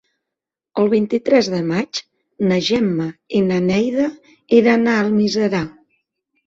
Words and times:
El 0.83 0.87
vint-i-tres 0.93 1.49
de 1.55 1.59
maig 1.73 2.01
na 2.53 2.59
Gemma 2.71 3.07
i 3.41 3.43
na 3.53 3.63
Neida 3.69 4.09
iran 4.63 4.95
a 4.97 4.99
Almiserà. 5.07 5.67